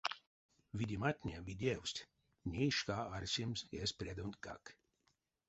[0.77, 1.99] Видематне видевсть,
[2.51, 4.63] ней шка арсемс эсь прядонтькак.